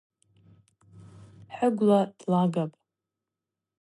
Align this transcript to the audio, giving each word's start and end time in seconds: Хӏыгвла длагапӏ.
Хӏыгвла 1.55 1.99
длагапӏ. 2.19 2.75